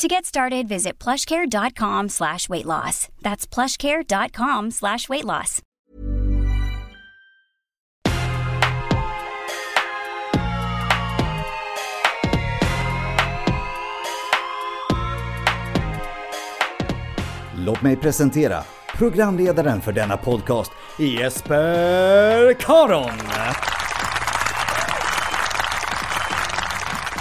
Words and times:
To 0.00 0.08
get 0.08 0.24
started, 0.24 0.66
visit 0.66 0.98
plushcare.com 0.98 2.08
slash 2.08 2.48
weight 2.48 2.64
loss. 2.64 3.08
That's 3.20 3.46
plushcare.com 3.46 4.70
slash 4.70 5.08
weight 5.08 5.24
loss. 5.24 5.62
Låt 17.56 17.82
mig 17.82 17.96
presentera 17.96 18.62
programledaren 18.96 19.80
för 19.80 19.92
denna 19.92 20.16
podcast, 20.16 20.72
Jesper 20.98 22.54
Karon. 22.54 23.20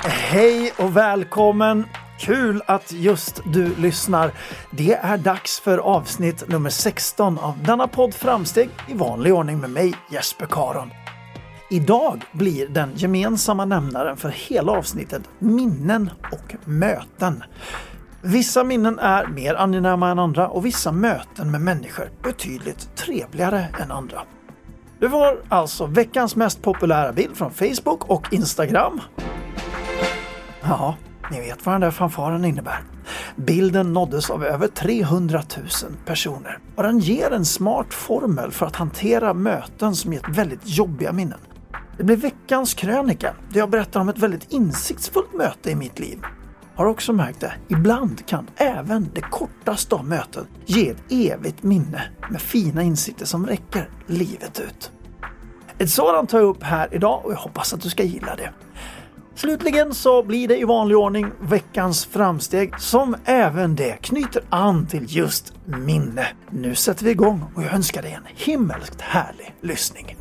Hej 0.05 0.73
och 0.77 0.97
välkommen! 0.97 1.85
Kul 2.19 2.61
att 2.65 2.91
just 2.91 3.41
du 3.45 3.75
lyssnar. 3.75 4.31
Det 4.71 4.93
är 4.93 5.17
dags 5.17 5.59
för 5.59 5.77
avsnitt 5.77 6.49
nummer 6.49 6.69
16 6.69 7.37
av 7.37 7.63
denna 7.63 7.87
podd 7.87 8.13
Framsteg 8.13 8.69
i 8.87 8.93
vanlig 8.93 9.33
ordning 9.33 9.59
med 9.59 9.69
mig 9.69 9.93
Jesper 10.11 10.45
Karon. 10.45 10.91
Idag 11.69 12.25
blir 12.31 12.67
den 12.67 12.91
gemensamma 12.95 13.65
nämnaren 13.65 14.17
för 14.17 14.29
hela 14.29 14.71
avsnittet 14.71 15.21
minnen 15.39 16.09
och 16.31 16.55
möten. 16.67 17.43
Vissa 18.21 18.63
minnen 18.63 18.99
är 18.99 19.27
mer 19.27 19.55
angenäma 19.55 20.09
än 20.09 20.19
andra 20.19 20.47
och 20.47 20.65
vissa 20.65 20.91
möten 20.91 21.51
med 21.51 21.61
människor 21.61 22.11
betydligt 22.23 22.95
trevligare 22.95 23.67
än 23.79 23.91
andra. 23.91 24.21
Det 24.99 25.07
var 25.07 25.41
alltså 25.49 25.85
veckans 25.85 26.35
mest 26.35 26.61
populära 26.61 27.13
bild 27.13 27.37
från 27.37 27.51
Facebook 27.51 28.09
och 28.09 28.33
Instagram. 28.33 29.01
Ja, 30.61 30.95
ni 31.31 31.39
vet 31.39 31.65
vad 31.65 31.73
den 31.75 31.81
där 31.81 31.91
fanfaren 31.91 32.45
innebär. 32.45 32.83
Bilden 33.35 33.93
nåddes 33.93 34.29
av 34.29 34.45
över 34.45 34.67
300 34.67 35.43
000 35.57 35.67
personer 36.05 36.59
och 36.75 36.83
den 36.83 36.99
ger 36.99 37.31
en 37.31 37.45
smart 37.45 37.93
formel 37.93 38.51
för 38.51 38.65
att 38.65 38.75
hantera 38.75 39.33
möten 39.33 39.95
som 39.95 40.13
gett 40.13 40.29
väldigt 40.29 40.61
jobbiga 40.63 41.11
minnen. 41.11 41.39
Det 41.97 42.03
blir 42.03 42.17
veckans 42.17 42.73
krönika 42.73 43.33
där 43.49 43.59
jag 43.59 43.69
berättar 43.69 43.99
om 43.99 44.09
ett 44.09 44.17
väldigt 44.17 44.51
insiktsfullt 44.51 45.33
möte 45.33 45.71
i 45.71 45.75
mitt 45.75 45.99
liv. 45.99 46.19
Har 46.75 46.85
också 46.85 47.13
märkt 47.13 47.39
det, 47.39 47.53
ibland 47.67 48.25
kan 48.25 48.47
även 48.55 49.09
det 49.13 49.21
kortaste 49.21 49.95
av 49.95 50.05
möten 50.05 50.47
ge 50.65 50.89
ett 50.89 51.03
evigt 51.09 51.63
minne 51.63 52.03
med 52.29 52.41
fina 52.41 52.83
insikter 52.83 53.25
som 53.25 53.47
räcker 53.47 53.89
livet 54.05 54.59
ut. 54.59 54.91
Ett 55.77 55.89
sådant 55.89 56.29
tar 56.29 56.39
jag 56.39 56.47
upp 56.47 56.63
här 56.63 56.87
idag 56.91 57.25
och 57.25 57.31
jag 57.31 57.37
hoppas 57.37 57.73
att 57.73 57.81
du 57.81 57.89
ska 57.89 58.03
gilla 58.03 58.35
det. 58.35 58.51
Slutligen 59.39 59.93
så 59.93 60.23
blir 60.23 60.47
det 60.47 60.57
i 60.57 60.63
vanlig 60.63 60.97
ordning 60.97 61.31
veckans 61.41 62.05
framsteg 62.05 62.79
som 62.79 63.15
även 63.25 63.75
det 63.75 63.97
knyter 64.01 64.43
an 64.49 64.87
till 64.87 65.05
just 65.07 65.53
minne. 65.65 66.27
Nu 66.51 66.75
sätter 66.75 67.05
vi 67.05 67.11
igång 67.11 67.51
och 67.55 67.63
jag 67.63 67.73
önskar 67.73 68.01
dig 68.01 68.13
en 68.13 68.25
himmelskt 68.35 69.01
härlig 69.01 69.55
lyssning. 69.61 70.17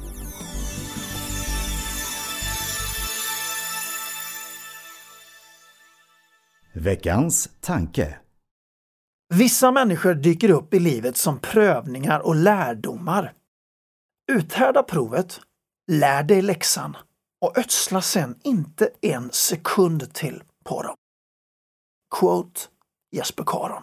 Veckans 6.74 7.48
tanke. 7.60 8.18
Vissa 9.34 9.70
människor 9.70 10.14
dyker 10.14 10.50
upp 10.50 10.74
i 10.74 10.78
livet 10.78 11.16
som 11.16 11.38
prövningar 11.38 12.20
och 12.20 12.36
lärdomar. 12.36 13.32
Uthärda 14.32 14.82
provet, 14.82 15.40
lär 15.90 16.22
dig 16.22 16.42
läxan 16.42 16.96
och 17.40 17.58
ödsla 17.58 18.02
sen 18.02 18.38
inte 18.42 18.90
en 19.00 19.30
sekund 19.32 20.14
till 20.14 20.42
på 20.64 20.82
dem. 20.82 20.96
Quote 22.18 22.60
Jesper 23.12 23.44
Karon. 23.46 23.82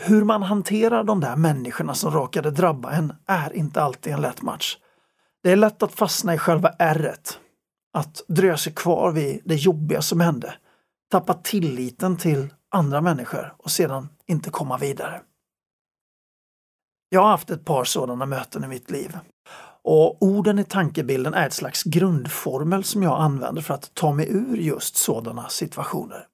Hur 0.00 0.24
man 0.24 0.42
hanterar 0.42 1.04
de 1.04 1.20
där 1.20 1.36
människorna 1.36 1.94
som 1.94 2.10
råkade 2.12 2.50
drabba 2.50 2.92
en 2.92 3.14
är 3.26 3.52
inte 3.52 3.82
alltid 3.82 4.12
en 4.12 4.20
lätt 4.20 4.42
match. 4.42 4.78
Det 5.42 5.52
är 5.52 5.56
lätt 5.56 5.82
att 5.82 5.92
fastna 5.92 6.34
i 6.34 6.38
själva 6.38 6.68
ärret, 6.68 7.40
att 7.92 8.22
dröja 8.28 8.56
sig 8.56 8.74
kvar 8.74 9.12
vid 9.12 9.42
det 9.44 9.54
jobbiga 9.54 10.02
som 10.02 10.20
hände, 10.20 10.54
tappa 11.10 11.34
tilliten 11.34 12.16
till 12.16 12.54
andra 12.70 13.00
människor 13.00 13.54
och 13.58 13.70
sedan 13.70 14.08
inte 14.26 14.50
komma 14.50 14.78
vidare. 14.78 15.22
Jag 17.08 17.22
har 17.22 17.28
haft 17.28 17.50
ett 17.50 17.64
par 17.64 17.84
sådana 17.84 18.26
möten 18.26 18.64
i 18.64 18.68
mitt 18.68 18.90
liv. 18.90 19.18
Och 19.88 20.22
orden 20.22 20.58
i 20.58 20.64
tankebilden 20.64 21.34
är 21.34 21.46
ett 21.46 21.52
slags 21.52 21.82
grundformel 21.82 22.84
som 22.84 23.02
jag 23.02 23.20
använder 23.20 23.62
för 23.62 23.74
att 23.74 23.94
ta 23.94 24.12
mig 24.12 24.28
ur 24.30 24.56
just 24.56 24.96
sådana 24.96 25.48
situationer. 25.48 26.26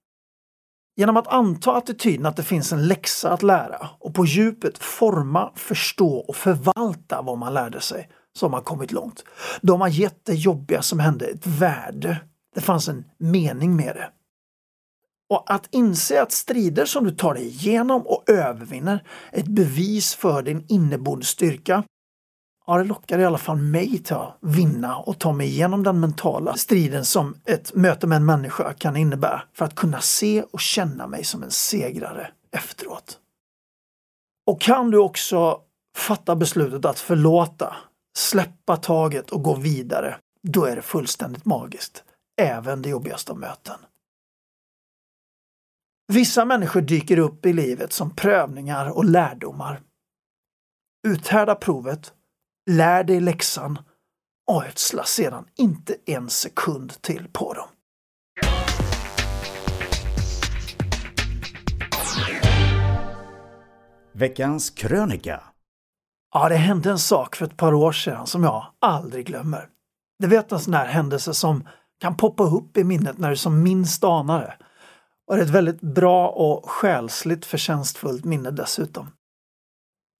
Genom 0.96 1.16
att 1.16 1.28
anta 1.28 1.76
attityden 1.76 2.26
att 2.26 2.36
det 2.36 2.42
finns 2.42 2.72
en 2.72 2.88
läxa 2.88 3.30
att 3.30 3.42
lära 3.42 3.88
och 3.98 4.14
på 4.14 4.24
djupet 4.24 4.78
forma, 4.78 5.52
förstå 5.56 6.16
och 6.16 6.36
förvalta 6.36 7.22
vad 7.22 7.38
man 7.38 7.54
lärde 7.54 7.80
sig 7.80 8.08
så 8.38 8.46
har 8.46 8.50
man 8.50 8.62
kommit 8.62 8.92
långt. 8.92 9.24
De 9.60 9.80
har 9.80 9.88
gett 9.88 10.24
det 10.24 10.34
jobbiga 10.34 10.82
som 10.82 11.00
hände 11.00 11.26
ett 11.26 11.46
värde. 11.46 12.20
Det 12.54 12.60
fanns 12.60 12.88
en 12.88 13.04
mening 13.18 13.76
med 13.76 13.94
det. 13.94 14.10
Och 15.30 15.54
att 15.54 15.68
inse 15.70 16.22
att 16.22 16.32
strider 16.32 16.84
som 16.84 17.04
du 17.04 17.10
tar 17.10 17.34
dig 17.34 17.46
igenom 17.46 18.02
och 18.06 18.30
övervinner 18.30 19.04
är 19.32 19.40
ett 19.40 19.48
bevis 19.48 20.14
för 20.14 20.42
din 20.42 20.64
inneboende 20.68 21.24
styrka. 21.24 21.84
Ja, 22.66 22.78
det 22.78 22.84
lockar 22.84 23.18
i 23.18 23.24
alla 23.24 23.38
fall 23.38 23.56
mig 23.56 23.98
till 23.98 24.16
att 24.16 24.38
vinna 24.40 24.96
och 24.96 25.18
ta 25.18 25.32
mig 25.32 25.46
igenom 25.46 25.82
den 25.82 26.00
mentala 26.00 26.56
striden 26.56 27.04
som 27.04 27.34
ett 27.44 27.74
möte 27.74 28.06
med 28.06 28.16
en 28.16 28.24
människa 28.24 28.72
kan 28.72 28.96
innebära 28.96 29.42
för 29.52 29.64
att 29.64 29.74
kunna 29.74 30.00
se 30.00 30.42
och 30.42 30.60
känna 30.60 31.06
mig 31.06 31.24
som 31.24 31.42
en 31.42 31.50
segrare 31.50 32.30
efteråt. 32.52 33.18
Och 34.46 34.60
kan 34.60 34.90
du 34.90 34.98
också 34.98 35.60
fatta 35.96 36.36
beslutet 36.36 36.84
att 36.84 36.98
förlåta, 36.98 37.76
släppa 38.16 38.76
taget 38.76 39.30
och 39.30 39.42
gå 39.42 39.54
vidare, 39.54 40.16
då 40.42 40.64
är 40.64 40.76
det 40.76 40.82
fullständigt 40.82 41.44
magiskt. 41.44 42.04
Även 42.40 42.82
det 42.82 42.88
jobbigaste 42.88 43.32
av 43.32 43.38
möten. 43.38 43.78
Vissa 46.12 46.44
människor 46.44 46.80
dyker 46.80 47.18
upp 47.18 47.46
i 47.46 47.52
livet 47.52 47.92
som 47.92 48.16
prövningar 48.16 48.96
och 48.96 49.04
lärdomar. 49.04 49.80
Uthärda 51.08 51.54
provet, 51.54 52.14
lär 52.70 53.04
dig 53.04 53.20
läxan 53.20 53.78
och 54.50 54.64
ödsla 54.64 55.04
sedan 55.04 55.44
inte 55.56 55.96
en 56.06 56.30
sekund 56.30 57.02
till 57.02 57.28
på 57.32 57.54
dem. 57.54 57.68
Veckans 64.14 64.70
krönika. 64.70 65.42
Ja, 66.34 66.48
det 66.48 66.56
hände 66.56 66.90
en 66.90 66.98
sak 66.98 67.36
för 67.36 67.46
ett 67.46 67.56
par 67.56 67.74
år 67.74 67.92
sedan 67.92 68.26
som 68.26 68.44
jag 68.44 68.66
aldrig 68.80 69.26
glömmer. 69.26 69.68
Du 70.18 70.26
vet 70.26 70.52
en 70.52 70.60
sån 70.60 70.74
här 70.74 70.86
händelse 70.86 71.34
som 71.34 71.68
kan 72.00 72.16
poppa 72.16 72.42
upp 72.42 72.76
i 72.76 72.84
minnet 72.84 73.18
när 73.18 73.30
du 73.30 73.36
som 73.36 73.62
minst 73.62 74.04
anar 74.04 74.40
det. 74.40 74.54
Och 75.26 75.36
det 75.36 75.42
är 75.42 75.44
ett 75.44 75.50
väldigt 75.50 75.80
bra 75.80 76.28
och 76.28 76.70
själsligt 76.70 77.46
förtjänstfullt 77.46 78.24
minne 78.24 78.50
dessutom. 78.50 79.10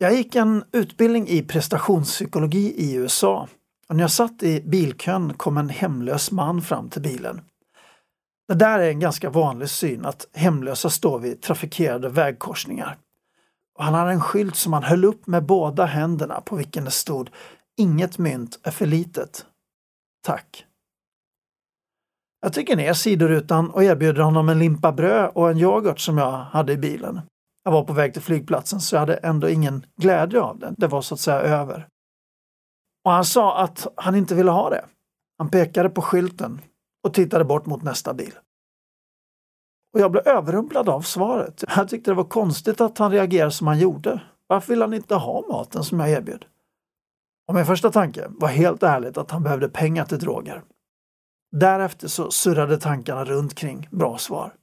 Jag 0.02 0.14
gick 0.14 0.37
en 0.37 0.64
utbildning 0.72 1.28
i 1.28 1.43
prestationspsykologi 1.43 2.75
i 2.76 2.94
USA 2.94 3.49
och 3.88 3.96
när 3.96 4.02
jag 4.02 4.10
satt 4.10 4.43
i 4.43 4.60
bilkön 4.60 5.34
kom 5.34 5.56
en 5.56 5.69
hemlös 5.69 6.31
man 6.31 6.62
fram 6.62 6.90
till 6.90 7.02
bilen. 7.02 7.40
Det 8.49 8.54
där 8.54 8.78
är 8.78 8.88
en 8.88 9.00
ganska 9.00 9.31
vanlig 9.31 9.69
syn 9.69 10.04
att 10.04 10.26
hemlösa 10.32 10.90
står 10.90 11.19
vid 11.19 11.43
trafikerade 11.43 12.08
vägkorsningar. 12.08 12.96
Och 13.78 13.84
han 13.84 13.94
hade 13.94 14.12
en 14.12 14.20
skylt 14.20 14.56
som 14.56 14.72
han 14.72 14.82
höll 14.82 15.04
upp 15.04 15.26
med 15.26 15.46
båda 15.46 15.84
händerna 15.84 16.40
på 16.40 16.56
vilken 16.56 16.84
det 16.84 16.90
stod 16.90 17.31
Inget 17.76 18.19
mynt 18.19 18.58
är 18.62 18.70
för 18.70 18.87
litet. 18.87 19.46
Tack. 20.25 20.64
Jag 22.40 22.52
trycker 22.52 22.76
ner 22.76 22.93
sidorutan 22.93 23.70
och 23.70 23.84
erbjuder 23.84 24.22
honom 24.22 24.49
en 24.49 24.58
limpa 24.58 24.93
bröd 24.93 25.31
och 25.34 25.50
en 25.50 25.58
yoghurt 25.58 26.00
som 26.00 26.19
jag 26.19 26.32
hade 26.32 26.72
i 26.72 26.76
bilen. 26.76 27.20
Jag 27.64 27.73
var 27.73 27.85
på 27.85 27.93
väg 27.93 28.12
till 28.12 28.23
flygplatsen 28.23 28.81
så 28.81 28.94
jag 28.94 29.00
hade 29.00 29.14
ändå 29.14 29.49
ingen 29.49 29.87
glädje 29.97 30.41
av 30.41 30.59
den. 30.59 30.75
Det 30.79 30.87
var 30.87 31.03
så 31.03 31.14
att 31.14 31.20
säga 31.20 31.41
över. 31.41 31.88
Och 33.05 33.11
han 33.11 33.25
sa 33.25 33.59
att 33.59 33.87
han 33.97 34.14
inte 34.14 34.35
ville 34.35 34.50
ha 34.50 34.70
det. 34.70 34.85
Han 35.38 35.50
pekade 35.50 35.91
på 35.91 36.03
skylten 36.03 36.61
och 37.05 37.14
tittade 37.14 37.44
bort 37.44 37.67
mot 37.67 37.82
nästa 37.82 38.14
bil. 38.14 38.35
Och 39.94 40.00
jag 40.00 40.12
blev 40.12 40.29
överrumplad 40.29 40.88
av 40.88 41.00
svaret. 41.00 41.64
Jag 41.76 41.88
tyckte 41.88 42.11
det 42.11 42.14
var 42.14 42.25
konstigt 42.25 42.81
att 42.81 42.99
han 42.99 43.12
reagerade 43.12 43.50
som 43.50 43.67
han 43.67 43.79
gjorde. 43.79 44.20
Varför 44.47 44.69
vill 44.69 44.82
han 44.82 44.94
inte 44.94 45.14
ha 45.14 45.44
maten 45.49 45.85
som 45.85 46.00
jag 46.00 46.11
erbjöd? 46.11 46.44
Och 47.49 47.55
min 47.55 47.67
första 47.67 47.91
tanke 47.91 48.26
var 48.29 48.49
helt 48.49 48.82
ärligt 48.82 49.17
att 49.17 49.31
han 49.31 49.43
behövde 49.43 49.69
pengar 49.69 50.05
till 50.05 50.19
droger. 50.19 50.62
Därefter 51.56 52.09
så 52.09 52.31
surrade 52.31 52.79
tankarna 52.79 53.25
runt 53.25 53.55
kring 53.55 53.88
bra 53.91 54.19
svar. 54.19 54.55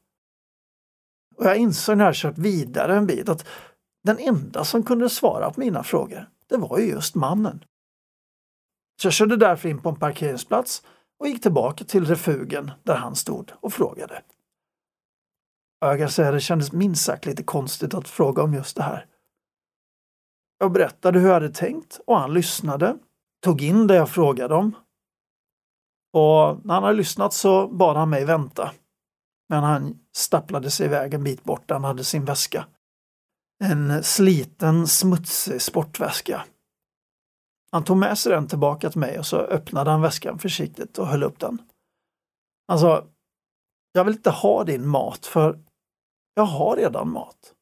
Och 1.39 1.45
jag 1.45 1.57
insåg 1.57 1.97
när 1.97 2.05
jag 2.05 2.15
kört 2.15 2.37
vidare 2.37 2.97
en 2.97 3.07
bit 3.07 3.29
att 3.29 3.47
den 4.03 4.19
enda 4.19 4.63
som 4.63 4.83
kunde 4.83 5.09
svara 5.09 5.51
på 5.51 5.59
mina 5.59 5.83
frågor, 5.83 6.29
det 6.49 6.57
var 6.57 6.79
ju 6.79 6.85
just 6.85 7.15
mannen. 7.15 7.63
Så 9.01 9.07
jag 9.07 9.13
körde 9.13 9.37
därför 9.37 9.69
in 9.69 9.81
på 9.81 9.89
en 9.89 9.95
parkeringsplats 9.95 10.83
och 11.19 11.27
gick 11.27 11.41
tillbaka 11.41 11.83
till 11.83 12.05
refugen 12.05 12.71
där 12.83 12.95
han 12.95 13.15
stod 13.15 13.51
och 13.59 13.73
frågade. 13.73 14.21
Jag 15.79 15.99
kan 15.99 16.09
säga 16.09 16.31
det 16.31 16.41
kändes 16.41 16.71
minst 16.71 17.05
sagt 17.05 17.25
lite 17.25 17.43
konstigt 17.43 17.93
att 17.93 18.07
fråga 18.07 18.43
om 18.43 18.53
just 18.53 18.75
det 18.75 18.83
här. 18.83 19.05
Jag 20.57 20.71
berättade 20.71 21.19
hur 21.19 21.27
jag 21.27 21.33
hade 21.33 21.49
tänkt 21.49 21.99
och 22.07 22.17
han 22.17 22.33
lyssnade, 22.33 22.97
tog 23.43 23.61
in 23.61 23.87
det 23.87 23.95
jag 23.95 24.09
frågade 24.09 24.55
om. 24.55 24.75
Och 26.13 26.65
när 26.65 26.73
han 26.73 26.83
hade 26.83 26.95
lyssnat 26.95 27.33
så 27.33 27.67
bad 27.67 27.97
han 27.97 28.09
mig 28.09 28.25
vänta. 28.25 28.71
Men 29.49 29.63
han 29.63 29.99
stapplade 30.15 30.71
sig 30.71 30.85
iväg 30.85 31.13
en 31.13 31.23
bit 31.23 31.43
bort 31.43 31.67
där 31.67 31.75
han 31.75 31.83
hade 31.83 32.03
sin 32.03 32.25
väska. 32.25 32.65
En 33.63 34.03
sliten, 34.03 34.87
smutsig 34.87 35.61
sportväska. 35.61 36.45
Han 37.71 37.83
tog 37.83 37.97
med 37.97 38.17
sig 38.17 38.31
den 38.31 38.47
tillbaka 38.47 38.89
till 38.89 38.99
mig 38.99 39.19
och 39.19 39.25
så 39.25 39.37
öppnade 39.37 39.91
han 39.91 40.01
väskan 40.01 40.39
försiktigt 40.39 40.97
och 40.97 41.07
höll 41.07 41.23
upp 41.23 41.39
den. 41.39 41.61
Han 42.67 42.79
sa, 42.79 43.05
jag 43.91 44.03
vill 44.03 44.13
inte 44.13 44.29
ha 44.29 44.63
din 44.63 44.87
mat 44.87 45.25
för 45.25 45.59
jag 46.33 46.43
har 46.43 46.75
redan 46.75 47.11
mat. 47.11 47.53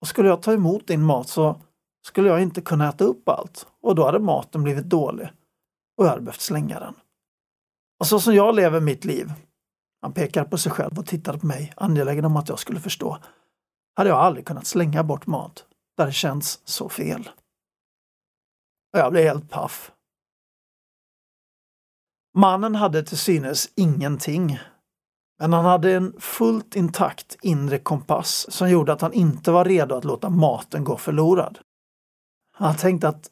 Och 0.00 0.08
skulle 0.08 0.28
jag 0.28 0.42
ta 0.42 0.52
emot 0.52 0.86
din 0.86 1.02
mat 1.02 1.28
så 1.28 1.60
skulle 2.06 2.28
jag 2.28 2.42
inte 2.42 2.60
kunna 2.60 2.88
äta 2.88 3.04
upp 3.04 3.28
allt 3.28 3.66
och 3.80 3.94
då 3.94 4.04
hade 4.04 4.18
maten 4.18 4.62
blivit 4.62 4.84
dålig 4.84 5.28
och 5.96 6.04
jag 6.04 6.10
hade 6.10 6.22
behövt 6.22 6.40
slänga 6.40 6.80
den. 6.80 6.94
Och 8.00 8.06
så 8.06 8.20
som 8.20 8.34
jag 8.34 8.54
lever 8.54 8.80
mitt 8.80 9.04
liv, 9.04 9.32
han 10.02 10.12
pekar 10.12 10.44
på 10.44 10.58
sig 10.58 10.72
själv 10.72 10.98
och 10.98 11.06
tittar 11.06 11.38
på 11.38 11.46
mig, 11.46 11.72
angelägen 11.76 12.24
om 12.24 12.36
att 12.36 12.48
jag 12.48 12.58
skulle 12.58 12.80
förstå, 12.80 13.18
hade 13.94 14.10
jag 14.10 14.18
aldrig 14.18 14.46
kunnat 14.46 14.66
slänga 14.66 15.04
bort 15.04 15.26
mat 15.26 15.66
där 15.96 16.06
det 16.06 16.12
känns 16.12 16.60
så 16.64 16.88
fel. 16.88 17.30
Jag 18.92 19.12
blev 19.12 19.24
helt 19.24 19.50
paff. 19.50 19.92
Mannen 22.34 22.74
hade 22.74 23.02
till 23.02 23.18
synes 23.18 23.68
ingenting 23.74 24.58
men 25.42 25.52
han 25.52 25.64
hade 25.64 25.92
en 25.92 26.20
fullt 26.20 26.76
intakt 26.76 27.36
inre 27.42 27.78
kompass 27.78 28.46
som 28.50 28.70
gjorde 28.70 28.92
att 28.92 29.00
han 29.00 29.12
inte 29.12 29.50
var 29.50 29.64
redo 29.64 29.94
att 29.94 30.04
låta 30.04 30.30
maten 30.30 30.84
gå 30.84 30.96
förlorad. 30.96 31.58
Han 32.52 32.76
tänkte 32.76 33.08
att 33.08 33.30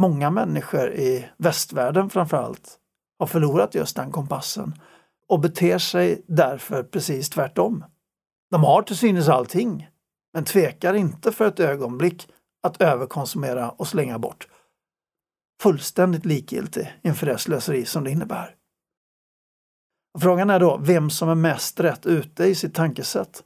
många 0.00 0.30
människor 0.30 0.92
i 0.92 1.28
västvärlden 1.36 2.10
framförallt 2.10 2.78
har 3.18 3.26
förlorat 3.26 3.74
just 3.74 3.96
den 3.96 4.10
kompassen 4.10 4.74
och 5.30 5.40
beter 5.40 5.78
sig 5.78 6.24
därför 6.28 6.82
precis 6.82 7.30
tvärtom. 7.30 7.84
De 8.50 8.64
har 8.64 8.82
till 8.82 8.96
synes 8.96 9.28
allting, 9.28 9.88
men 10.34 10.44
tvekar 10.44 10.94
inte 10.94 11.32
för 11.32 11.46
ett 11.46 11.60
ögonblick 11.60 12.28
att 12.62 12.82
överkonsumera 12.82 13.70
och 13.70 13.88
slänga 13.88 14.18
bort. 14.18 14.48
Fullständigt 15.62 16.26
likgiltig 16.26 16.94
inför 17.02 17.26
det 17.26 17.38
slöseri 17.38 17.84
som 17.84 18.04
det 18.04 18.10
innebär. 18.10 18.54
Frågan 20.20 20.50
är 20.50 20.60
då 20.60 20.76
vem 20.76 21.10
som 21.10 21.28
är 21.28 21.34
mest 21.34 21.80
rätt 21.80 22.06
ute 22.06 22.44
i 22.44 22.54
sitt 22.54 22.74
tankesätt. 22.74 23.44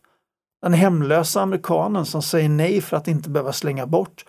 Den 0.63 0.73
hemlösa 0.73 1.41
amerikanen 1.41 2.07
som 2.07 2.23
säger 2.23 2.49
nej 2.49 2.81
för 2.81 2.97
att 2.97 3.09
inte 3.09 3.31
behöva 3.31 3.53
slänga 3.53 3.87
bort 3.87 4.25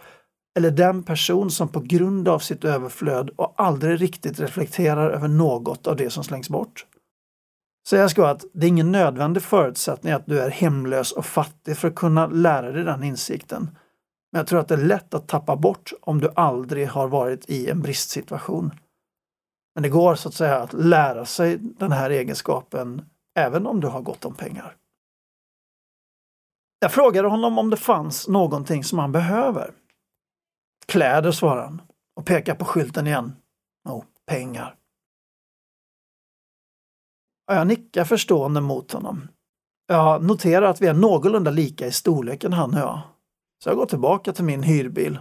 eller 0.58 0.72
den 0.72 1.04
person 1.04 1.52
som 1.52 1.68
på 1.68 1.80
grund 1.80 2.28
av 2.28 2.40
sitt 2.40 2.64
överflöd 2.64 3.30
och 3.30 3.54
aldrig 3.58 4.02
riktigt 4.02 4.40
reflekterar 4.40 5.10
över 5.10 5.28
något 5.28 5.88
av 5.88 5.96
det 5.96 6.10
som 6.10 6.24
slängs 6.24 6.50
bort. 6.50 6.86
Så 7.88 8.10
ska 8.10 8.28
att 8.28 8.46
det 8.54 8.66
är 8.66 8.68
ingen 8.68 8.92
nödvändig 8.92 9.44
förutsättning 9.44 10.14
att 10.14 10.26
du 10.26 10.40
är 10.40 10.50
hemlös 10.50 11.12
och 11.12 11.26
fattig 11.26 11.78
för 11.78 11.88
att 11.88 11.96
kunna 11.96 12.28
lära 12.28 12.72
dig 12.72 12.84
den 12.84 13.04
insikten. 13.04 13.78
Men 14.32 14.40
jag 14.40 14.48
tror 14.48 14.60
att 14.60 14.68
det 14.68 14.76
är 14.76 14.86
lätt 14.86 15.14
att 15.14 15.28
tappa 15.28 15.56
bort 15.56 15.94
om 16.02 16.22
du 16.22 16.30
aldrig 16.36 16.88
har 16.88 17.08
varit 17.08 17.50
i 17.50 17.70
en 17.70 17.82
bristsituation. 17.82 18.72
Men 19.76 19.84
det 19.84 19.90
går 19.90 20.16
så 20.16 20.30
att 20.30 20.34
säga 20.34 20.58
att 20.58 20.74
lära 20.74 21.26
sig 21.26 21.58
den 21.58 21.92
här 21.92 22.10
egenskapen 22.10 23.10
även 23.36 23.68
om 23.68 23.82
du 23.82 23.88
har 23.88 24.02
gott 24.02 24.26
om 24.26 24.36
pengar. 24.36 24.76
Jag 26.80 26.92
frågade 26.92 27.28
honom 27.28 27.60
om 27.60 27.70
det 27.70 27.78
fanns 27.78 28.28
någonting 28.28 28.84
som 28.84 29.00
han 29.00 29.12
behöver. 29.12 29.72
Kläder, 30.86 31.32
svarade 31.32 31.62
han 31.62 31.82
och 32.16 32.26
pekade 32.26 32.60
på 32.60 32.66
skylten 32.66 33.08
igen. 33.08 33.36
Oh, 33.90 34.04
pengar. 34.26 34.76
Jag 37.48 37.68
nickar 37.68 38.04
förstående 38.04 38.62
mot 38.62 38.92
honom. 38.92 39.28
Jag 39.88 40.24
noterar 40.24 40.66
att 40.66 40.82
vi 40.82 40.88
är 40.88 40.94
någorlunda 40.94 41.52
lika 41.52 41.88
i 41.88 41.92
storleken 41.92 42.54
han 42.54 42.74
och 42.74 42.80
jag. 42.80 43.02
Så 43.64 43.70
jag 43.70 43.78
går 43.78 43.86
tillbaka 43.86 44.34
till 44.34 44.44
min 44.44 44.64
hyrbil 44.64 45.20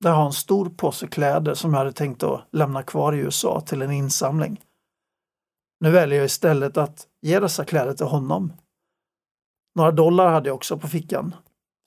där 0.00 0.10
jag 0.10 0.16
har 0.16 0.26
en 0.26 0.32
stor 0.32 0.70
påse 0.70 1.06
kläder 1.06 1.54
som 1.54 1.72
jag 1.72 1.78
hade 1.78 1.92
tänkt 1.92 2.22
att 2.22 2.48
lämna 2.52 2.82
kvar 2.82 3.12
i 3.12 3.18
USA 3.18 3.60
till 3.60 3.82
en 3.82 3.90
insamling. 3.90 4.60
Nu 5.80 5.90
väljer 5.90 6.18
jag 6.18 6.26
istället 6.26 6.76
att 6.76 7.06
ge 7.22 7.40
dessa 7.40 7.64
kläder 7.64 7.92
till 7.92 8.06
honom. 8.06 8.52
Några 9.74 9.90
dollar 9.90 10.32
hade 10.32 10.48
jag 10.48 10.56
också 10.56 10.78
på 10.78 10.88
fickan 10.88 11.34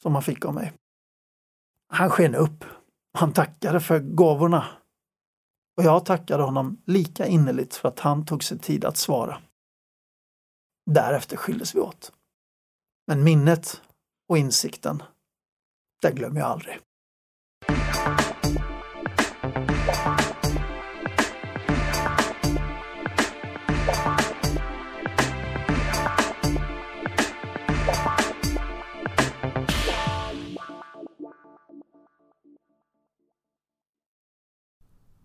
som 0.01 0.13
han 0.13 0.23
fick 0.23 0.45
av 0.45 0.53
mig. 0.53 0.73
Han 1.89 2.09
sken 2.09 2.35
upp. 2.35 2.65
Han 3.13 3.33
tackade 3.33 3.79
för 3.79 3.99
gåvorna. 3.99 4.65
Och 5.77 5.83
jag 5.83 6.05
tackade 6.05 6.43
honom 6.43 6.81
lika 6.85 7.27
innerligt 7.27 7.75
för 7.75 7.89
att 7.89 7.99
han 7.99 8.25
tog 8.25 8.43
sig 8.43 8.59
tid 8.59 8.85
att 8.85 8.97
svara. 8.97 9.41
Därefter 10.89 11.37
skildes 11.37 11.75
vi 11.75 11.79
åt. 11.79 12.11
Men 13.07 13.23
minnet 13.23 13.81
och 14.29 14.37
insikten, 14.37 15.03
den 16.01 16.15
glömmer 16.15 16.39
jag 16.39 16.49
aldrig. 16.49 16.79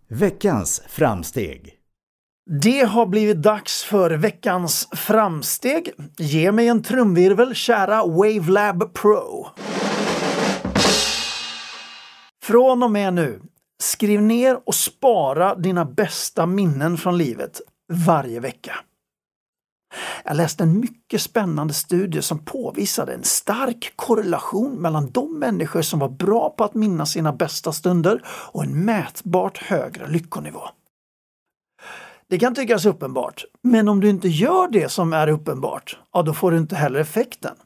Veckans 0.09 0.83
framsteg. 0.89 1.82
Det 2.61 2.83
har 2.83 3.07
blivit 3.07 3.43
dags 3.43 3.85
för 3.85 4.11
veckans 4.11 4.89
framsteg. 4.93 5.93
Ge 6.19 6.53
mig 6.53 6.69
en 6.69 6.83
trumvirvel, 6.83 7.55
kära 7.55 8.07
Wavelab 8.07 8.95
Pro. 8.95 9.47
Från 12.43 12.83
och 12.83 12.91
med 12.91 13.15
nu, 13.15 13.41
skriv 13.83 14.23
ner 14.23 14.59
och 14.67 14.75
spara 14.75 15.55
dina 15.55 15.85
bästa 15.85 16.47
minnen 16.47 16.97
från 16.97 17.19
livet 17.19 17.61
varje 18.07 18.41
vecka. 18.41 18.75
Jag 20.25 20.37
läste 20.37 20.63
en 20.63 20.81
mycket 20.81 21.21
spännande 21.21 21.75
studie 21.75 22.23
som 22.23 22.45
påvisade 22.45 23.15
en 23.15 23.25
stark 23.25 23.93
korrelation 23.97 24.75
mellan 24.75 25.11
de 25.11 25.39
människor 25.39 25.83
som 25.83 25.99
var 25.99 26.09
bra 26.09 26.51
på 26.51 26.65
att 26.65 26.75
minnas 26.75 27.13
sina 27.13 27.33
bästa 27.33 27.73
stunder 27.73 28.23
och 28.27 28.65
en 28.65 28.85
mätbart 28.85 29.59
högre 29.59 30.09
lyckonivå. 30.09 30.69
Det 32.33 32.39
kan 32.39 32.55
tyckas 32.55 32.87
uppenbart, 32.87 33.45
men 33.63 33.89
om 33.89 34.01
du 34.01 34.09
inte 34.09 34.29
gör 34.29 34.69
det 34.69 34.89
som 34.89 35.13
är 35.13 35.29
uppenbart, 35.29 35.99
ja 36.13 36.23
då 36.23 36.35
får 36.35 36.51
du 36.51 36.59
inte 36.59 36.77
heller 36.77 37.01
effekten. 37.01 37.57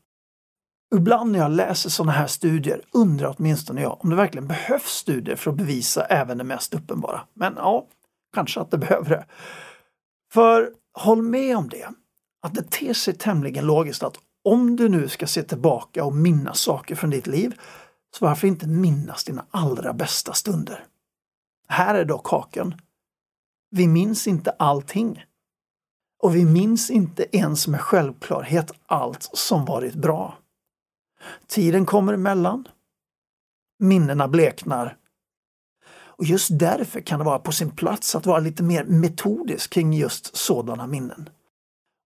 Ibland 0.95 1.33
när 1.33 1.39
jag 1.39 1.51
läser 1.51 1.91
sådana 1.91 2.13
här 2.13 2.27
studier 2.27 2.83
undrar 2.93 3.35
åtminstone 3.39 3.83
jag 3.83 4.05
om 4.05 4.11
det 4.11 4.17
verkligen 4.17 4.49
behövs 4.49 4.91
studier 4.91 5.37
för 5.37 5.51
att 5.51 5.57
bevisa 5.57 6.05
även 6.05 6.39
det 6.39 6.45
mest 6.45 6.75
uppenbara. 6.75 7.21
Men 7.35 7.55
ja, 7.57 7.87
kanske 8.35 8.61
att 8.61 8.71
det 8.71 8.79
behöver 8.89 9.11
det. 9.11 9.27
För 10.33 10.71
håll 10.99 11.23
med 11.23 11.57
om 11.57 11.69
det, 11.69 11.89
att 12.43 12.55
det 12.55 12.71
ter 12.71 12.93
sig 12.93 13.15
tämligen 13.15 13.67
logiskt 13.67 14.03
att 14.03 14.17
om 14.45 14.77
du 14.77 14.89
nu 14.89 15.09
ska 15.09 15.27
se 15.27 15.43
tillbaka 15.43 16.05
och 16.05 16.15
minnas 16.15 16.61
saker 16.61 16.95
från 16.95 17.11
ditt 17.11 17.27
liv, 17.27 17.55
så 18.17 18.25
varför 18.25 18.49
inte 18.49 18.67
minnas 18.67 19.25
dina 19.25 19.45
allra 19.51 19.93
bästa 19.93 20.33
stunder? 20.33 20.85
Här 21.69 21.95
är 21.95 22.05
dock 22.05 22.29
haken. 22.29 22.75
Vi 23.71 23.89
minns 23.89 24.27
inte 24.27 24.51
allting. 24.51 25.25
Och 26.23 26.37
vi 26.37 26.45
minns 26.45 26.91
inte 26.91 27.37
ens 27.37 27.69
med 27.69 27.81
självklarhet 27.81 28.73
allt 28.87 29.31
som 29.33 29.65
varit 29.65 29.95
bra. 29.95 30.39
Tiden 31.47 31.87
kommer 31.87 32.13
emellan. 32.13 32.69
Minnena 33.79 34.29
bleknar. 34.29 34.97
Och 36.19 36.25
just 36.25 36.59
därför 36.59 37.01
kan 37.01 37.19
det 37.19 37.25
vara 37.25 37.39
på 37.39 37.53
sin 37.53 37.71
plats 37.71 38.15
att 38.15 38.27
vara 38.27 38.39
lite 38.39 38.63
mer 38.63 38.85
metodisk 38.85 39.73
kring 39.73 39.93
just 39.93 40.37
sådana 40.37 40.87
minnen. 40.87 41.29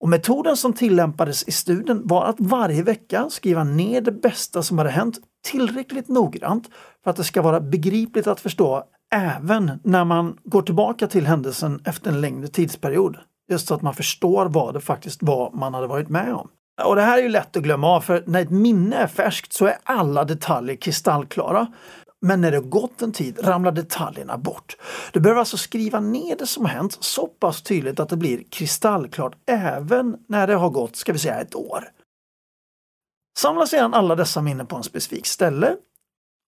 Och 0.00 0.08
metoden 0.08 0.56
som 0.56 0.72
tillämpades 0.72 1.48
i 1.48 1.52
studien 1.52 2.02
var 2.04 2.24
att 2.24 2.36
varje 2.38 2.82
vecka 2.82 3.30
skriva 3.30 3.64
ner 3.64 4.00
det 4.00 4.12
bästa 4.12 4.62
som 4.62 4.78
hade 4.78 4.90
hänt 4.90 5.18
tillräckligt 5.44 6.08
noggrant 6.08 6.70
för 7.04 7.10
att 7.10 7.16
det 7.16 7.24
ska 7.24 7.42
vara 7.42 7.60
begripligt 7.60 8.26
att 8.26 8.40
förstå 8.40 8.84
även 9.10 9.80
när 9.84 10.04
man 10.04 10.38
går 10.44 10.62
tillbaka 10.62 11.06
till 11.06 11.26
händelsen 11.26 11.82
efter 11.84 12.10
en 12.10 12.20
längre 12.20 12.48
tidsperiod. 12.48 13.16
Just 13.50 13.68
så 13.68 13.74
att 13.74 13.82
man 13.82 13.94
förstår 13.94 14.46
vad 14.46 14.74
det 14.74 14.80
faktiskt 14.80 15.22
var 15.22 15.50
man 15.50 15.74
hade 15.74 15.86
varit 15.86 16.08
med 16.08 16.34
om. 16.34 16.48
Och 16.84 16.96
det 16.96 17.02
här 17.02 17.18
är 17.18 17.22
ju 17.22 17.28
lätt 17.28 17.56
att 17.56 17.62
glömma 17.62 17.88
av 17.88 18.00
för 18.00 18.24
när 18.26 18.42
ett 18.42 18.50
minne 18.50 18.96
är 18.96 19.06
färskt 19.06 19.52
så 19.52 19.66
är 19.66 19.78
alla 19.82 20.24
detaljer 20.24 20.76
kristallklara. 20.76 21.66
Men 22.22 22.40
när 22.40 22.50
det 22.50 22.60
gått 22.60 23.02
en 23.02 23.12
tid 23.12 23.38
ramlar 23.44 23.72
detaljerna 23.72 24.38
bort. 24.38 24.76
Du 25.12 25.20
behöver 25.20 25.38
alltså 25.38 25.56
skriva 25.56 26.00
ner 26.00 26.36
det 26.36 26.46
som 26.46 26.66
hänt 26.66 26.96
så 27.00 27.26
pass 27.26 27.62
tydligt 27.62 28.00
att 28.00 28.08
det 28.08 28.16
blir 28.16 28.42
kristallklart 28.50 29.36
även 29.46 30.16
när 30.28 30.46
det 30.46 30.54
har 30.54 30.70
gått, 30.70 30.96
ska 30.96 31.12
vi 31.12 31.18
säga, 31.18 31.40
ett 31.40 31.54
år. 31.54 31.84
Samla 33.38 33.66
sedan 33.66 33.94
alla 33.94 34.14
dessa 34.14 34.42
minnen 34.42 34.66
på 34.66 34.76
en 34.76 34.82
specifik 34.82 35.26
ställe 35.26 35.76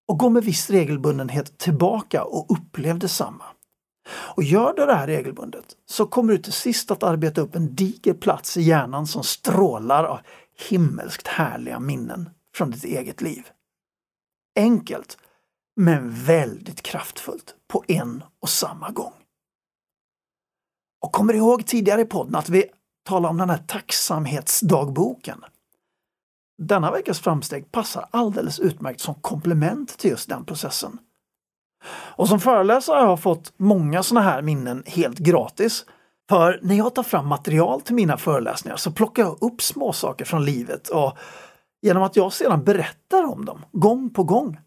och 0.08 0.18
gå 0.18 0.30
med 0.30 0.44
viss 0.44 0.70
regelbundenhet 0.70 1.58
tillbaka 1.58 2.24
och 2.24 2.46
upplev 2.50 2.98
detsamma. 2.98 3.44
Och 4.08 4.42
gör 4.42 4.74
du 4.74 4.86
det 4.86 4.94
här 4.94 5.06
regelbundet 5.06 5.76
så 5.86 6.06
kommer 6.06 6.32
du 6.32 6.38
till 6.38 6.52
sist 6.52 6.90
att 6.90 7.02
arbeta 7.02 7.40
upp 7.40 7.54
en 7.54 7.74
diger 7.74 8.14
plats 8.14 8.56
i 8.56 8.62
hjärnan 8.62 9.06
som 9.06 9.24
strålar 9.24 10.04
av 10.04 10.20
himmelskt 10.68 11.26
härliga 11.26 11.80
minnen 11.80 12.30
från 12.54 12.70
ditt 12.70 12.84
eget 12.84 13.20
liv. 13.20 13.46
Enkelt, 14.56 15.18
men 15.76 16.10
väldigt 16.10 16.82
kraftfullt 16.82 17.54
på 17.68 17.84
en 17.88 18.24
och 18.40 18.48
samma 18.48 18.90
gång. 18.90 19.12
Och 21.04 21.12
kommer 21.12 21.32
du 21.32 21.38
ihåg 21.38 21.66
tidigare 21.66 22.00
i 22.00 22.04
podden 22.04 22.34
att 22.34 22.48
vi 22.48 22.64
talade 23.04 23.30
om 23.30 23.38
den 23.38 23.50
här 23.50 23.64
tacksamhetsdagboken? 23.66 25.44
Denna 26.58 26.90
veckas 26.90 27.20
framsteg 27.20 27.72
passar 27.72 28.06
alldeles 28.10 28.60
utmärkt 28.60 29.00
som 29.00 29.14
komplement 29.14 29.98
till 29.98 30.10
just 30.10 30.28
den 30.28 30.44
processen. 30.44 30.98
Och 31.90 32.28
som 32.28 32.40
föreläsare 32.40 33.00
har 33.00 33.08
jag 33.08 33.20
fått 33.20 33.52
många 33.56 34.02
sådana 34.02 34.30
här 34.30 34.42
minnen 34.42 34.82
helt 34.86 35.18
gratis. 35.18 35.84
För 36.28 36.60
när 36.62 36.74
jag 36.74 36.94
tar 36.94 37.02
fram 37.02 37.28
material 37.28 37.80
till 37.80 37.94
mina 37.94 38.16
föreläsningar 38.16 38.76
så 38.76 38.92
plockar 38.92 39.22
jag 39.22 39.42
upp 39.42 39.62
småsaker 39.62 40.24
från 40.24 40.44
livet 40.44 40.88
och 40.88 41.18
genom 41.82 42.02
att 42.02 42.16
jag 42.16 42.32
sedan 42.32 42.64
berättar 42.64 43.24
om 43.24 43.44
dem 43.44 43.64
gång 43.72 44.10
på 44.10 44.24
gång 44.24 44.58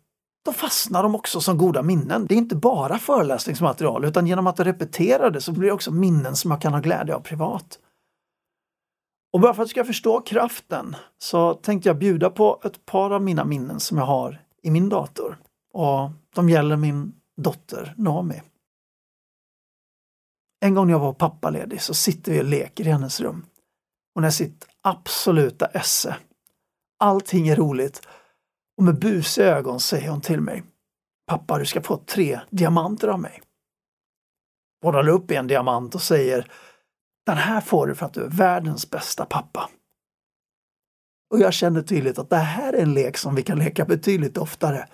då 0.45 0.53
fastnar 0.53 1.03
de 1.03 1.15
också 1.15 1.41
som 1.41 1.57
goda 1.57 1.81
minnen. 1.81 2.25
Det 2.25 2.35
är 2.35 2.37
inte 2.37 2.55
bara 2.55 2.97
föreläsningsmaterial 2.97 4.05
utan 4.05 4.27
genom 4.27 4.47
att 4.47 4.59
repetera 4.59 5.29
det 5.29 5.41
så 5.41 5.51
blir 5.51 5.67
det 5.67 5.73
också 5.73 5.91
minnen 5.91 6.35
som 6.35 6.51
jag 6.51 6.61
kan 6.61 6.73
ha 6.73 6.79
glädje 6.79 7.15
av 7.15 7.19
privat. 7.19 7.79
Och 9.35 9.41
bara 9.41 9.53
för 9.53 9.61
att 9.61 9.67
du 9.67 9.69
ska 9.69 9.85
förstå 9.85 10.21
kraften 10.21 10.95
så 11.17 11.53
tänkte 11.53 11.89
jag 11.89 11.97
bjuda 11.97 12.29
på 12.29 12.61
ett 12.63 12.85
par 12.85 13.11
av 13.11 13.21
mina 13.21 13.45
minnen 13.45 13.79
som 13.79 13.97
jag 13.97 14.05
har 14.05 14.41
i 14.61 14.71
min 14.71 14.89
dator. 14.89 15.37
Och 15.73 16.09
de 16.35 16.49
gäller 16.49 16.75
min 16.77 17.13
dotter 17.37 17.93
Naomi. 17.97 18.41
En 20.65 20.75
gång 20.75 20.87
när 20.87 20.93
jag 20.93 20.99
var 20.99 21.13
pappaledig 21.13 21.81
så 21.81 21.93
sitter 21.93 22.31
vi 22.31 22.39
och 22.39 22.45
leker 22.45 22.87
i 22.87 22.91
hennes 22.91 23.21
rum. 23.21 23.45
Hon 24.13 24.23
är 24.23 24.29
sitt 24.29 24.67
absoluta 24.81 25.65
esse. 25.65 26.17
Allting 26.99 27.47
är 27.47 27.55
roligt 27.55 28.07
och 28.77 28.83
med 28.83 28.99
busiga 28.99 29.45
ögon 29.45 29.79
säger 29.79 30.09
hon 30.09 30.21
till 30.21 30.41
mig 30.41 30.63
Pappa, 31.27 31.57
du 31.57 31.65
ska 31.65 31.81
få 31.81 31.97
tre 31.97 32.39
diamanter 32.49 33.07
av 33.07 33.19
mig. 33.19 33.41
Hon 34.81 34.95
håller 34.95 35.11
upp 35.11 35.31
en 35.31 35.47
diamant 35.47 35.95
och 35.95 36.01
säger 36.01 36.51
den 37.25 37.37
här 37.37 37.61
får 37.61 37.87
du 37.87 37.95
för 37.95 38.05
att 38.05 38.13
du 38.13 38.23
är 38.23 38.29
världens 38.29 38.89
bästa 38.89 39.25
pappa. 39.25 39.69
Och 41.31 41.39
jag 41.39 41.53
känner 41.53 41.81
tydligt 41.81 42.19
att 42.19 42.29
det 42.29 42.35
här 42.35 42.73
är 42.73 42.81
en 42.81 42.93
lek 42.93 43.17
som 43.17 43.35
vi 43.35 43.43
kan 43.43 43.59
leka 43.59 43.85
betydligt 43.85 44.37
oftare. 44.37 44.87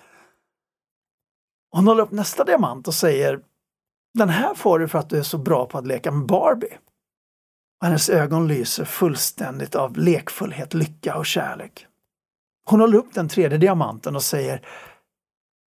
Hon 1.70 1.86
håller 1.86 2.02
upp 2.02 2.10
nästa 2.10 2.44
diamant 2.44 2.88
och 2.88 2.94
säger 2.94 3.40
Den 4.18 4.28
här 4.28 4.54
får 4.54 4.78
du 4.78 4.88
för 4.88 4.98
att 4.98 5.10
du 5.10 5.18
är 5.18 5.22
så 5.22 5.38
bra 5.38 5.66
på 5.66 5.78
att 5.78 5.86
leka 5.86 6.10
med 6.10 6.26
Barbie. 6.26 6.78
Och 7.80 7.86
hennes 7.86 8.08
ögon 8.08 8.48
lyser 8.48 8.84
fullständigt 8.84 9.74
av 9.74 9.96
lekfullhet, 9.96 10.74
lycka 10.74 11.16
och 11.16 11.26
kärlek. 11.26 11.86
Hon 12.64 12.80
håller 12.80 12.98
upp 12.98 13.14
den 13.14 13.28
tredje 13.28 13.58
diamanten 13.58 14.16
och 14.16 14.22
säger 14.22 14.66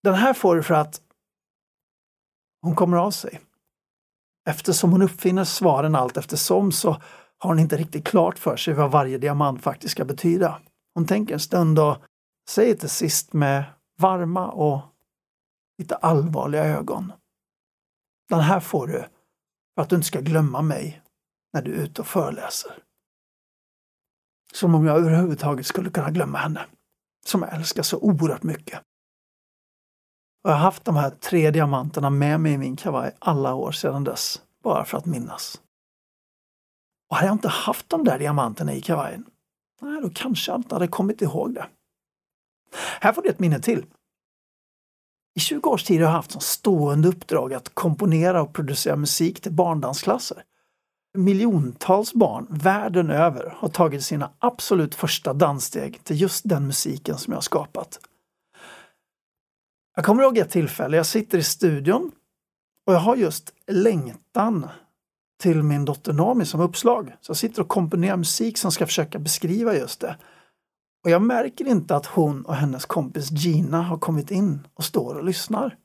Den 0.03 0.15
här 0.15 0.35
får 0.35 0.57
du 0.57 0.63
för 0.63 0.75
att 0.75 1.01
hon 2.63 2.75
kommer 2.75 2.97
av 2.97 3.11
sig. 3.11 3.41
Eftersom 4.45 4.93
hon 4.93 5.03
uppfinner 5.03 5.45
svaren 5.45 5.95
allt 5.95 6.17
eftersom 6.17 6.73
så 6.73 6.91
har 7.39 7.51
hon 7.51 7.59
inte 7.59 7.77
riktigt 7.77 8.05
klart 8.05 8.39
för 8.39 8.57
sig 8.57 8.75
vad 8.75 8.91
varje 8.91 9.19
diamant 9.19 9.63
faktiskt 9.63 9.93
ska 9.93 10.05
betyda. 10.05 10.61
Hon 10.95 11.07
tänker 11.07 11.35
en 11.35 11.41
stund 11.41 11.79
och 11.79 11.97
säger 12.49 12.75
till 12.75 12.89
sist 12.89 13.33
med 13.33 13.65
varma 13.99 14.49
och 14.49 14.81
lite 15.79 15.97
allvarliga 15.97 16.65
ögon. 16.65 17.13
Den 18.29 18.41
här 18.41 18.61
får 18.61 18.87
du 18.87 19.05
för 19.75 19.83
att 19.83 19.89
du 19.89 19.97
inte 19.97 20.09
ska 20.09 20.21
glömma 20.21 20.63
mig 20.63 21.03
när 21.53 21.63
du 21.63 21.75
är 21.75 21.85
ute 21.85 22.01
och 22.01 22.07
föreläser. 22.07 22.73
Som 24.53 24.75
om 24.75 24.87
jag 24.87 24.99
överhuvudtaget 24.99 25.67
skulle 25.67 25.91
kunna 25.91 26.11
glömma 26.11 26.39
henne 26.39 26.67
som 27.27 27.43
jag 27.43 27.55
älskar 27.55 27.83
så 27.83 27.99
oerhört 27.99 28.43
mycket. 28.43 28.81
Och 30.45 30.51
jag 30.51 30.55
har 30.55 30.63
haft 30.63 30.85
de 30.85 30.97
här 30.97 31.11
tre 31.11 31.51
diamanterna 31.51 32.11
med 32.11 32.41
mig 32.41 32.53
i 32.53 32.59
min 32.59 32.77
kavaj 32.77 33.17
alla 33.19 33.55
år 33.55 33.73
sedan 33.73 34.05
dess, 34.05 34.43
bara 34.63 34.85
för 34.85 34.99
att 34.99 35.07
minnas. 35.07 35.61
Och 37.11 37.17
hade 37.17 37.29
jag 37.29 37.35
inte 37.35 37.49
haft 37.49 37.89
de 37.89 38.05
där 38.05 38.19
diamanterna 38.19 38.75
i 38.75 38.81
kavajen, 38.81 39.25
nej, 39.81 40.01
då 40.03 40.11
kanske 40.15 40.51
jag 40.51 40.59
inte 40.59 40.75
hade 40.75 40.89
kommit 40.89 41.23
ihåg 41.23 41.55
det. 41.55 41.67
Här 43.01 43.13
får 43.13 43.23
du 43.23 43.29
ett 43.29 43.39
minne 43.39 43.61
till. 43.61 43.87
I 45.35 45.41
20 45.41 45.71
års 45.71 45.85
tid 45.85 46.01
har 46.01 46.07
jag 46.07 46.17
haft 46.17 46.31
som 46.31 46.41
stående 46.41 47.09
uppdrag 47.09 47.55
att 47.55 47.75
komponera 47.75 48.43
och 48.43 48.53
producera 48.55 48.97
musik 48.97 49.41
till 49.41 49.53
barndansklasser. 49.53 50.43
Miljontals 51.19 52.15
barn 52.15 52.47
världen 52.51 53.11
över 53.11 53.55
har 53.57 53.69
tagit 53.69 54.05
sina 54.05 54.31
absolut 54.39 54.95
första 54.95 55.33
danssteg 55.33 56.05
till 56.05 56.21
just 56.21 56.49
den 56.49 56.67
musiken 56.67 57.19
som 57.19 57.33
jag 57.33 57.45
skapat. 57.45 58.01
Jag 59.95 60.05
kommer 60.05 60.23
ihåg 60.23 60.39
ett 60.39 60.51
tillfälle, 60.51 60.97
jag 60.97 61.07
sitter 61.07 61.39
i 61.39 61.43
studion 61.43 62.13
och 62.87 62.95
jag 62.95 62.99
har 62.99 63.17
just 63.17 63.55
längtan 63.67 64.69
till 65.43 65.63
min 65.63 65.85
dotter 65.85 66.13
Nami 66.13 66.45
som 66.45 66.61
uppslag. 66.61 67.17
Så 67.21 67.31
jag 67.31 67.37
sitter 67.37 67.63
och 67.63 67.69
komponerar 67.69 68.17
musik 68.17 68.59
som 68.59 68.73
ska 68.73 68.87
försöka 68.87 69.19
beskriva 69.19 69.75
just 69.75 70.01
det. 70.01 70.17
Och 71.05 71.11
jag 71.11 71.23
märker 71.23 71.69
inte 71.69 71.97
att 71.97 72.07
hon 72.07 72.45
och 72.45 72.55
hennes 72.55 72.85
kompis 72.85 73.31
Gina 73.31 73.83
har 73.83 73.99
kommit 73.99 74.31
in 74.31 74.67
och 74.75 74.85
står 74.85 75.15
och 75.15 75.25
lyssnar. 75.25 75.79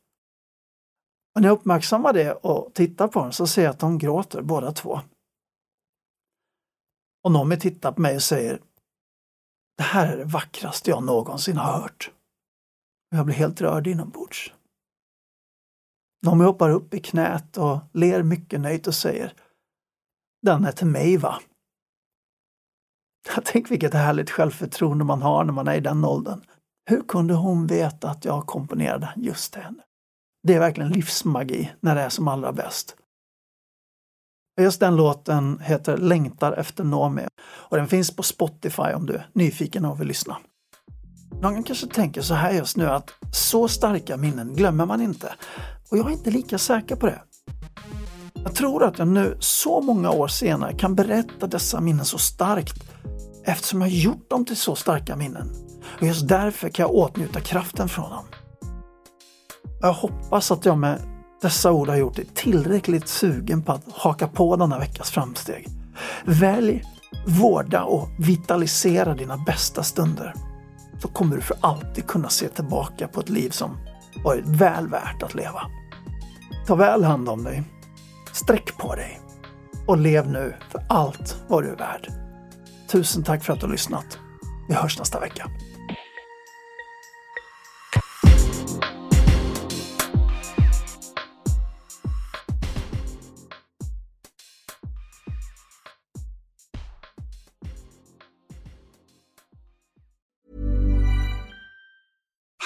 Och 1.35 1.41
när 1.41 1.49
jag 1.49 1.57
uppmärksammar 1.57 2.13
det 2.13 2.33
och 2.33 2.73
tittar 2.73 3.07
på 3.07 3.19
dem 3.19 3.31
så 3.31 3.47
ser 3.47 3.63
jag 3.63 3.71
att 3.71 3.79
de 3.79 3.97
gråter 3.97 4.41
båda 4.41 4.71
två. 4.71 4.99
Och 7.23 7.31
Noomi 7.31 7.59
tittar 7.59 7.91
på 7.91 8.01
mig 8.01 8.15
och 8.15 8.23
säger 8.23 8.61
Det 9.77 9.83
här 9.83 10.13
är 10.13 10.17
det 10.17 10.25
vackraste 10.25 10.89
jag 10.89 11.03
någonsin 11.03 11.57
har 11.57 11.81
hört. 11.81 12.11
Och 13.11 13.17
jag 13.17 13.25
blir 13.25 13.35
helt 13.35 13.61
rörd 13.61 13.87
inombords. 13.87 14.53
Noomi 16.25 16.43
hoppar 16.43 16.69
upp 16.69 16.93
i 16.93 16.99
knät 16.99 17.57
och 17.57 17.79
ler 17.93 18.23
mycket 18.23 18.61
nöjt 18.61 18.87
och 18.87 18.95
säger 18.95 19.33
Den 20.41 20.65
är 20.65 20.71
till 20.71 20.87
mig 20.87 21.17
va? 21.17 21.41
Tänk 23.45 23.71
vilket 23.71 23.93
härligt 23.93 24.29
självförtroende 24.29 25.05
man 25.05 25.21
har 25.21 25.43
när 25.43 25.53
man 25.53 25.67
är 25.67 25.75
i 25.75 25.79
den 25.79 26.05
åldern. 26.05 26.41
Hur 26.89 27.01
kunde 27.01 27.33
hon 27.33 27.67
veta 27.67 28.09
att 28.09 28.25
jag 28.25 28.45
komponerade 28.45 29.13
just 29.15 29.53
till 29.53 29.61
henne? 29.61 29.83
Det 30.47 30.53
är 30.53 30.59
verkligen 30.59 30.91
livsmagi 30.91 31.71
när 31.79 31.95
det 31.95 32.01
är 32.01 32.09
som 32.09 32.27
allra 32.27 32.53
bäst. 32.53 32.95
Just 34.61 34.79
den 34.79 34.95
låten 34.95 35.59
heter 35.59 35.97
Längtar 35.97 36.53
efter 36.53 36.83
Noomi 36.83 37.27
och 37.41 37.77
den 37.77 37.87
finns 37.87 38.15
på 38.15 38.23
Spotify 38.23 38.93
om 38.95 39.05
du 39.05 39.13
är 39.13 39.29
nyfiken 39.33 39.85
och 39.85 40.01
vill 40.01 40.07
lyssna. 40.07 40.37
Någon 41.41 41.63
kanske 41.63 41.87
tänker 41.87 42.21
så 42.21 42.33
här 42.33 42.51
just 42.51 42.77
nu 42.77 42.85
att 42.89 43.09
så 43.31 43.67
starka 43.67 44.17
minnen 44.17 44.55
glömmer 44.55 44.85
man 44.85 45.01
inte. 45.01 45.33
Och 45.91 45.97
jag 45.97 46.07
är 46.07 46.11
inte 46.11 46.31
lika 46.31 46.57
säker 46.57 46.95
på 46.95 47.05
det. 47.05 47.21
Jag 48.43 48.55
tror 48.55 48.83
att 48.83 48.99
jag 48.99 49.07
nu, 49.07 49.37
så 49.39 49.81
många 49.81 50.11
år 50.11 50.27
senare, 50.27 50.73
kan 50.73 50.95
berätta 50.95 51.47
dessa 51.47 51.81
minnen 51.81 52.05
så 52.05 52.17
starkt 52.17 52.83
eftersom 53.45 53.81
jag 53.81 53.89
gjort 53.89 54.29
dem 54.29 54.45
till 54.45 54.57
så 54.57 54.75
starka 54.75 55.15
minnen. 55.15 55.51
Och 55.99 56.07
just 56.07 56.27
därför 56.27 56.69
kan 56.69 56.83
jag 56.83 56.95
åtnjuta 56.95 57.39
kraften 57.39 57.89
från 57.89 58.09
dem. 58.09 58.25
Jag 59.81 59.93
hoppas 59.93 60.51
att 60.51 60.65
jag 60.65 60.77
med 60.77 61.01
dessa 61.41 61.71
ord 61.71 61.89
har 61.89 61.95
gjort 61.95 62.15
dig 62.15 62.25
tillräckligt 62.25 63.07
sugen 63.07 63.63
på 63.63 63.71
att 63.71 63.83
haka 63.91 64.27
på 64.27 64.55
denna 64.55 64.79
veckas 64.79 65.11
framsteg. 65.11 65.67
Välj, 66.25 66.83
vårda 67.27 67.83
och 67.83 68.09
vitalisera 68.19 69.13
dina 69.15 69.37
bästa 69.37 69.83
stunder. 69.83 70.33
Så 71.01 71.07
kommer 71.07 71.35
du 71.35 71.41
för 71.41 71.57
alltid 71.61 72.07
kunna 72.07 72.29
se 72.29 72.47
tillbaka 72.47 73.07
på 73.07 73.19
ett 73.19 73.29
liv 73.29 73.49
som 73.49 73.77
varit 74.23 74.45
väl 74.45 74.87
värt 74.87 75.23
att 75.23 75.35
leva. 75.35 75.61
Ta 76.67 76.75
väl 76.75 77.03
hand 77.03 77.29
om 77.29 77.43
dig. 77.43 77.63
Sträck 78.31 78.77
på 78.77 78.95
dig. 78.95 79.19
Och 79.87 79.97
lev 79.97 80.29
nu 80.29 80.55
för 80.69 80.83
allt 80.89 81.37
vad 81.47 81.63
du 81.63 81.69
är 81.69 81.75
värd. 81.75 82.07
Tusen 82.91 83.23
tack 83.23 83.43
för 83.43 83.53
att 83.53 83.59
du 83.59 83.65
har 83.65 83.71
lyssnat. 83.71 84.17
Vi 84.67 84.75
hörs 84.75 84.99
nästa 84.99 85.19
vecka. 85.19 85.49